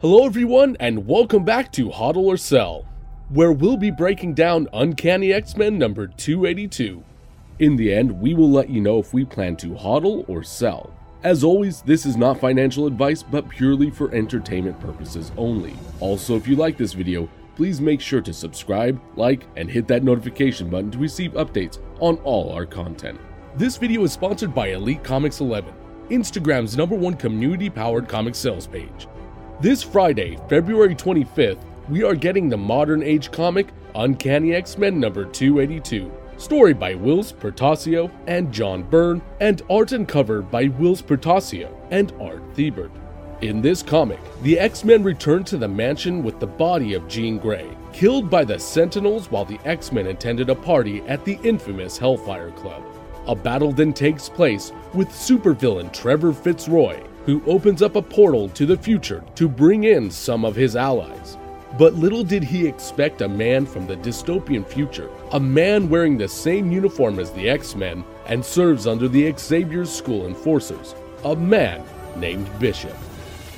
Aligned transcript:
Hello, 0.00 0.24
everyone, 0.24 0.76
and 0.78 1.08
welcome 1.08 1.44
back 1.44 1.72
to 1.72 1.88
Hodl 1.88 2.18
or 2.18 2.36
Sell, 2.36 2.86
where 3.30 3.50
we'll 3.50 3.76
be 3.76 3.90
breaking 3.90 4.32
down 4.32 4.68
Uncanny 4.72 5.32
X 5.32 5.56
Men 5.56 5.76
number 5.76 6.06
282. 6.06 7.02
In 7.58 7.74
the 7.74 7.92
end, 7.92 8.20
we 8.20 8.32
will 8.32 8.48
let 8.48 8.70
you 8.70 8.80
know 8.80 9.00
if 9.00 9.12
we 9.12 9.24
plan 9.24 9.56
to 9.56 9.70
hodl 9.70 10.24
or 10.28 10.44
sell. 10.44 10.94
As 11.24 11.42
always, 11.42 11.82
this 11.82 12.06
is 12.06 12.16
not 12.16 12.38
financial 12.38 12.86
advice, 12.86 13.24
but 13.24 13.48
purely 13.48 13.90
for 13.90 14.14
entertainment 14.14 14.78
purposes 14.78 15.32
only. 15.36 15.74
Also, 15.98 16.36
if 16.36 16.46
you 16.46 16.54
like 16.54 16.76
this 16.76 16.92
video, 16.92 17.28
please 17.56 17.80
make 17.80 18.00
sure 18.00 18.20
to 18.20 18.32
subscribe, 18.32 19.00
like, 19.16 19.48
and 19.56 19.68
hit 19.68 19.88
that 19.88 20.04
notification 20.04 20.70
button 20.70 20.92
to 20.92 20.98
receive 20.98 21.32
updates 21.32 21.80
on 21.98 22.18
all 22.18 22.52
our 22.52 22.66
content. 22.66 23.18
This 23.56 23.76
video 23.76 24.04
is 24.04 24.12
sponsored 24.12 24.54
by 24.54 24.68
Elite 24.68 25.02
Comics 25.02 25.40
11, 25.40 25.74
Instagram's 26.10 26.76
number 26.76 26.94
one 26.94 27.14
community 27.14 27.68
powered 27.68 28.08
comic 28.08 28.36
sales 28.36 28.68
page. 28.68 29.08
This 29.60 29.82
Friday, 29.82 30.38
February 30.48 30.94
25th, 30.94 31.58
we 31.88 32.04
are 32.04 32.14
getting 32.14 32.48
the 32.48 32.56
modern 32.56 33.02
age 33.02 33.32
comic 33.32 33.66
Uncanny 33.96 34.54
X 34.54 34.78
Men 34.78 35.00
number 35.00 35.24
282. 35.24 36.12
Story 36.36 36.72
by 36.72 36.94
Whilce 36.94 37.32
Portacio 37.32 38.08
and 38.28 38.52
John 38.52 38.84
Byrne, 38.84 39.20
and 39.40 39.60
art 39.68 39.90
and 39.90 40.06
cover 40.06 40.42
by 40.42 40.66
Whilce 40.66 41.02
Portacio 41.02 41.74
and 41.90 42.12
Art 42.20 42.40
Thibert. 42.54 42.92
In 43.40 43.60
this 43.60 43.82
comic, 43.82 44.20
the 44.42 44.60
X 44.60 44.84
Men 44.84 45.02
return 45.02 45.42
to 45.42 45.56
the 45.56 45.66
mansion 45.66 46.22
with 46.22 46.38
the 46.38 46.46
body 46.46 46.94
of 46.94 47.08
Jean 47.08 47.36
Grey, 47.36 47.68
killed 47.92 48.30
by 48.30 48.44
the 48.44 48.60
Sentinels 48.60 49.28
while 49.28 49.44
the 49.44 49.58
X 49.64 49.90
Men 49.90 50.06
attended 50.06 50.50
a 50.50 50.54
party 50.54 51.00
at 51.08 51.24
the 51.24 51.36
infamous 51.42 51.98
Hellfire 51.98 52.52
Club. 52.52 52.84
A 53.26 53.34
battle 53.34 53.72
then 53.72 53.92
takes 53.92 54.28
place 54.28 54.70
with 54.94 55.08
supervillain 55.08 55.92
Trevor 55.92 56.32
Fitzroy, 56.32 57.02
who 57.28 57.42
opens 57.44 57.82
up 57.82 57.94
a 57.94 58.00
portal 58.00 58.48
to 58.48 58.64
the 58.64 58.78
future 58.78 59.22
to 59.34 59.50
bring 59.50 59.84
in 59.84 60.10
some 60.10 60.46
of 60.46 60.56
his 60.56 60.74
allies. 60.74 61.36
But 61.76 61.92
little 61.92 62.24
did 62.24 62.42
he 62.42 62.66
expect 62.66 63.20
a 63.20 63.28
man 63.28 63.66
from 63.66 63.86
the 63.86 63.96
dystopian 63.96 64.66
future, 64.66 65.10
a 65.32 65.38
man 65.38 65.90
wearing 65.90 66.16
the 66.16 66.26
same 66.26 66.72
uniform 66.72 67.18
as 67.18 67.30
the 67.32 67.50
X 67.50 67.74
Men 67.74 68.02
and 68.28 68.42
serves 68.42 68.86
under 68.86 69.08
the 69.08 69.30
Xavier's 69.36 69.92
school 69.92 70.26
enforcers, 70.26 70.94
a 71.26 71.36
man 71.36 71.84
named 72.16 72.48
Bishop. 72.58 72.96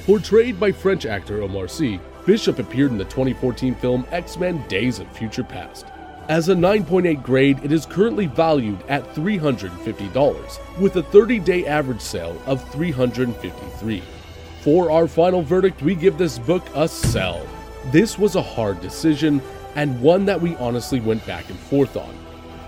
Portrayed 0.04 0.58
by 0.58 0.72
French 0.72 1.06
actor 1.06 1.40
Omar 1.40 1.68
Sy, 1.68 2.00
Bishop 2.26 2.58
appeared 2.58 2.90
in 2.90 2.98
the 2.98 3.04
2014 3.04 3.76
film 3.76 4.04
X 4.10 4.36
Men 4.36 4.66
Days 4.66 4.98
of 4.98 5.06
Future 5.12 5.44
Past. 5.44 5.86
As 6.30 6.48
a 6.48 6.54
9.8 6.54 7.24
grade, 7.24 7.58
it 7.64 7.72
is 7.72 7.84
currently 7.84 8.26
valued 8.26 8.80
at 8.86 9.02
$350, 9.16 10.78
with 10.78 10.94
a 10.94 11.02
30 11.02 11.40
day 11.40 11.66
average 11.66 12.00
sale 12.00 12.40
of 12.46 12.62
353. 12.70 14.00
For 14.60 14.92
our 14.92 15.08
final 15.08 15.42
verdict, 15.42 15.82
we 15.82 15.96
give 15.96 16.18
this 16.18 16.38
book 16.38 16.62
a 16.76 16.86
sell. 16.86 17.44
This 17.90 18.16
was 18.16 18.36
a 18.36 18.42
hard 18.42 18.80
decision, 18.80 19.42
and 19.74 20.00
one 20.00 20.24
that 20.26 20.40
we 20.40 20.54
honestly 20.58 21.00
went 21.00 21.26
back 21.26 21.50
and 21.50 21.58
forth 21.58 21.96
on. 21.96 22.14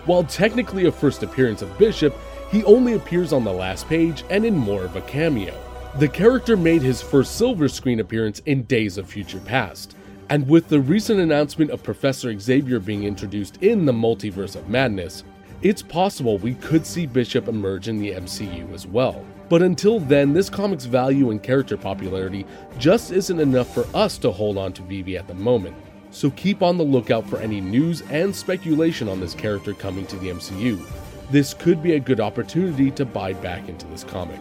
While 0.06 0.24
technically 0.24 0.86
a 0.86 0.90
first 0.90 1.22
appearance 1.22 1.62
of 1.62 1.78
Bishop, 1.78 2.16
he 2.50 2.64
only 2.64 2.94
appears 2.94 3.32
on 3.32 3.44
the 3.44 3.52
last 3.52 3.86
page 3.86 4.24
and 4.28 4.44
in 4.44 4.56
more 4.56 4.84
of 4.84 4.96
a 4.96 5.02
cameo. 5.02 5.54
The 6.00 6.08
character 6.08 6.56
made 6.56 6.82
his 6.82 7.00
first 7.00 7.36
silver 7.36 7.68
screen 7.68 8.00
appearance 8.00 8.40
in 8.44 8.64
Days 8.64 8.98
of 8.98 9.08
Future 9.08 9.38
Past, 9.38 9.94
and 10.28 10.48
with 10.48 10.68
the 10.68 10.80
recent 10.80 11.20
announcement 11.20 11.70
of 11.70 11.82
Professor 11.82 12.38
Xavier 12.38 12.80
being 12.80 13.04
introduced 13.04 13.62
in 13.62 13.84
the 13.84 13.92
Multiverse 13.92 14.56
of 14.56 14.68
Madness, 14.68 15.24
it's 15.62 15.82
possible 15.82 16.38
we 16.38 16.54
could 16.54 16.86
see 16.86 17.06
Bishop 17.06 17.48
emerge 17.48 17.88
in 17.88 17.98
the 17.98 18.12
MCU 18.12 18.72
as 18.72 18.86
well. 18.86 19.24
But 19.48 19.62
until 19.62 20.00
then, 20.00 20.32
this 20.32 20.48
comic's 20.50 20.86
value 20.86 21.30
and 21.30 21.42
character 21.42 21.76
popularity 21.76 22.46
just 22.78 23.12
isn't 23.12 23.38
enough 23.38 23.72
for 23.72 23.86
us 23.94 24.18
to 24.18 24.30
hold 24.30 24.58
on 24.58 24.72
to 24.72 24.82
VeVe 24.82 25.16
at 25.16 25.28
the 25.28 25.34
moment. 25.34 25.76
So 26.10 26.30
keep 26.30 26.62
on 26.62 26.78
the 26.78 26.84
lookout 26.84 27.28
for 27.28 27.38
any 27.38 27.60
news 27.60 28.02
and 28.10 28.34
speculation 28.34 29.08
on 29.08 29.20
this 29.20 29.34
character 29.34 29.74
coming 29.74 30.06
to 30.06 30.16
the 30.16 30.30
MCU. 30.30 30.84
This 31.30 31.54
could 31.54 31.82
be 31.82 31.92
a 31.92 32.00
good 32.00 32.20
opportunity 32.20 32.90
to 32.92 33.04
buy 33.04 33.32
back 33.32 33.68
into 33.68 33.86
this 33.86 34.04
comic. 34.04 34.40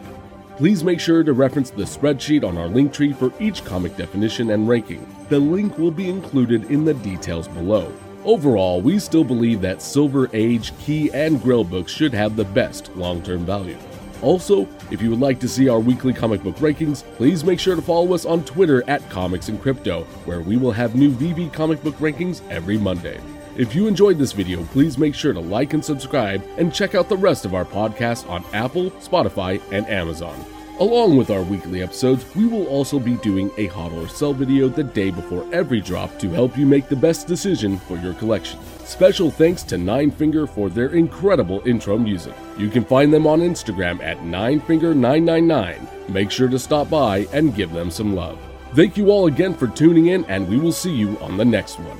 Please 0.62 0.84
make 0.84 1.00
sure 1.00 1.24
to 1.24 1.32
reference 1.32 1.70
the 1.70 1.82
spreadsheet 1.82 2.44
on 2.44 2.56
our 2.56 2.68
link 2.68 2.92
tree 2.92 3.12
for 3.12 3.32
each 3.40 3.64
comic 3.64 3.96
definition 3.96 4.50
and 4.50 4.68
ranking. 4.68 5.04
The 5.28 5.40
link 5.40 5.76
will 5.76 5.90
be 5.90 6.08
included 6.08 6.70
in 6.70 6.84
the 6.84 6.94
details 6.94 7.48
below. 7.48 7.92
Overall, 8.24 8.80
we 8.80 9.00
still 9.00 9.24
believe 9.24 9.60
that 9.62 9.82
Silver 9.82 10.30
Age, 10.32 10.72
Key, 10.78 11.10
and 11.12 11.42
Grail 11.42 11.64
books 11.64 11.90
should 11.90 12.14
have 12.14 12.36
the 12.36 12.44
best 12.44 12.94
long 12.94 13.22
term 13.22 13.44
value. 13.44 13.76
Also, 14.22 14.68
if 14.92 15.02
you 15.02 15.10
would 15.10 15.18
like 15.18 15.40
to 15.40 15.48
see 15.48 15.68
our 15.68 15.80
weekly 15.80 16.12
comic 16.12 16.44
book 16.44 16.54
rankings, 16.58 17.02
please 17.16 17.42
make 17.42 17.58
sure 17.58 17.74
to 17.74 17.82
follow 17.82 18.14
us 18.14 18.24
on 18.24 18.44
Twitter 18.44 18.88
at 18.88 19.10
Comics 19.10 19.48
and 19.48 19.60
Crypto, 19.60 20.04
where 20.26 20.42
we 20.42 20.56
will 20.56 20.70
have 20.70 20.94
new 20.94 21.10
VeVe 21.10 21.52
comic 21.52 21.82
book 21.82 21.96
rankings 21.96 22.40
every 22.52 22.78
Monday. 22.78 23.20
If 23.54 23.74
you 23.74 23.86
enjoyed 23.86 24.16
this 24.16 24.32
video, 24.32 24.64
please 24.64 24.96
make 24.96 25.14
sure 25.14 25.34
to 25.34 25.40
like 25.40 25.74
and 25.74 25.84
subscribe 25.84 26.42
and 26.56 26.72
check 26.72 26.94
out 26.94 27.10
the 27.10 27.16
rest 27.18 27.44
of 27.44 27.54
our 27.54 27.66
podcast 27.66 28.26
on 28.30 28.42
Apple, 28.54 28.90
Spotify, 28.92 29.60
and 29.70 29.86
Amazon. 29.88 30.42
Along 30.80 31.18
with 31.18 31.28
our 31.28 31.42
weekly 31.42 31.82
episodes, 31.82 32.24
we 32.34 32.46
will 32.46 32.66
also 32.68 32.98
be 32.98 33.16
doing 33.16 33.50
a 33.58 33.68
hodl 33.68 34.02
or 34.02 34.08
sell 34.08 34.32
video 34.32 34.68
the 34.68 34.82
day 34.82 35.10
before 35.10 35.46
every 35.52 35.82
drop 35.82 36.18
to 36.18 36.30
help 36.30 36.56
you 36.56 36.64
make 36.64 36.88
the 36.88 36.96
best 36.96 37.26
decision 37.26 37.78
for 37.80 37.98
your 37.98 38.14
collection. 38.14 38.58
Special 38.86 39.30
thanks 39.30 39.62
to 39.64 39.76
Nine 39.76 40.10
Finger 40.10 40.46
for 40.46 40.70
their 40.70 40.88
incredible 40.94 41.60
intro 41.66 41.98
music. 41.98 42.34
You 42.56 42.70
can 42.70 42.86
find 42.86 43.12
them 43.12 43.26
on 43.26 43.40
Instagram 43.40 44.02
at 44.02 44.16
ninefinger999. 44.20 46.08
Make 46.08 46.30
sure 46.30 46.48
to 46.48 46.58
stop 46.58 46.88
by 46.88 47.28
and 47.34 47.54
give 47.54 47.70
them 47.72 47.90
some 47.90 48.16
love. 48.16 48.38
Thank 48.74 48.96
you 48.96 49.10
all 49.10 49.26
again 49.26 49.52
for 49.52 49.68
tuning 49.68 50.06
in, 50.06 50.24
and 50.24 50.48
we 50.48 50.56
will 50.56 50.72
see 50.72 50.94
you 50.94 51.18
on 51.18 51.36
the 51.36 51.44
next 51.44 51.78
one. 51.78 51.98